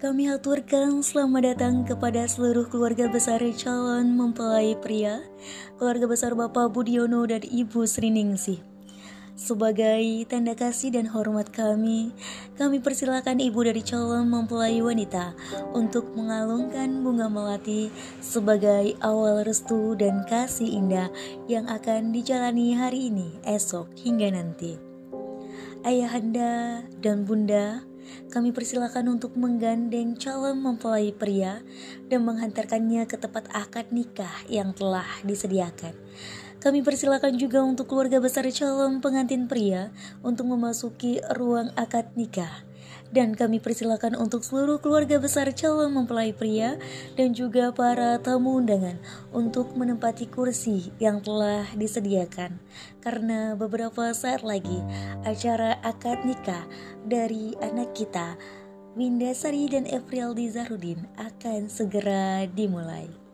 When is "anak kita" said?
57.64-58.36